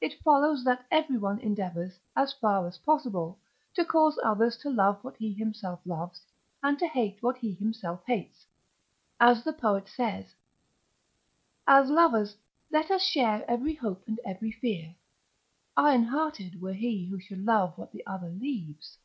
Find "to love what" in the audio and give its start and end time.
4.56-5.16